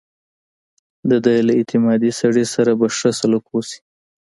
د 1.09 1.11
ده 1.25 1.33
له 1.47 1.53
اعتمادي 1.59 2.11
سړي 2.19 2.45
سره 2.53 2.71
به 2.79 2.87
ښه 2.97 3.09
سلوک 3.19 3.45
وشي. 3.49 3.79